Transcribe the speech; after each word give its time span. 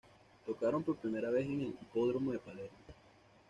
Tocaron 0.47 0.81
por 0.81 0.95
primera 0.97 1.29
vez 1.29 1.45
en 1.45 1.61
el 1.61 1.77
Hipódromo 1.79 2.31
de 2.31 2.39
Palermo. 2.39 2.77